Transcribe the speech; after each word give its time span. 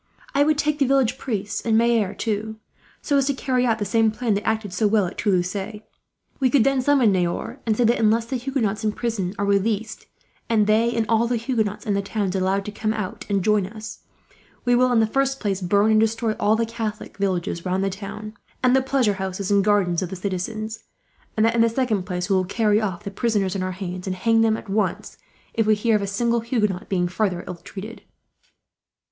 I 0.33 0.43
would 0.43 0.57
take 0.57 0.79
the 0.79 0.87
village 0.87 1.19
priests, 1.19 1.61
and 1.61 1.77
maire 1.77 2.15
too, 2.15 2.55
so 3.03 3.17
as 3.17 3.27
to 3.27 3.35
carry 3.35 3.67
out 3.67 3.77
the 3.77 3.85
same 3.85 4.09
plan 4.09 4.33
that 4.33 4.47
acted 4.47 4.73
so 4.73 4.87
well 4.87 5.05
at 5.05 5.15
Toulouse. 5.15 5.55
We 6.39 6.49
could 6.49 6.63
then 6.63 6.81
summon 6.81 7.11
Niort, 7.11 7.61
and 7.67 7.77
say 7.77 7.83
that, 7.83 7.99
unless 7.99 8.25
the 8.25 8.35
Huguenots 8.35 8.83
in 8.83 8.93
prison 8.93 9.35
are 9.37 9.45
released, 9.45 10.07
and 10.49 10.65
they 10.65 10.91
and 10.95 11.05
all 11.07 11.27
the 11.27 11.35
Huguenots 11.37 11.85
in 11.85 11.93
the 11.93 12.01
town 12.01 12.31
allowed 12.33 12.65
to 12.65 12.71
come 12.71 12.95
out 12.95 13.27
and 13.29 13.43
join 13.43 13.67
us, 13.67 13.99
we 14.65 14.73
will 14.73 14.91
in 14.91 15.01
the 15.01 15.05
first 15.05 15.39
place 15.39 15.61
burn 15.61 15.91
and 15.91 15.99
destroy 15.99 16.31
all 16.39 16.55
the 16.55 16.65
Catholic 16.65 17.17
villages 17.17 17.63
round 17.63 17.83
the 17.83 17.91
town, 17.91 18.33
and 18.63 18.75
the 18.75 18.81
pleasure 18.81 19.13
houses 19.21 19.51
and 19.51 19.63
gardens 19.63 20.01
of 20.01 20.09
the 20.09 20.15
citizens; 20.15 20.79
and 21.37 21.45
that 21.45 21.53
in 21.53 21.61
the 21.61 21.69
second 21.69 22.07
place 22.07 22.27
we 22.27 22.35
will 22.35 22.45
carry 22.45 22.81
off 22.81 23.03
the 23.03 23.11
prisoners 23.11 23.55
in 23.55 23.61
our 23.61 23.73
hands, 23.73 24.07
and 24.07 24.15
hang 24.15 24.41
them 24.41 24.57
at 24.57 24.67
once, 24.67 25.17
if 25.53 25.67
we 25.67 25.75
hear 25.75 25.95
of 25.95 26.01
a 26.01 26.07
single 26.07 26.39
Huguenot 26.39 26.89
being 26.89 27.07
further 27.07 27.43
ill 27.45 27.57
treated." 27.57 28.01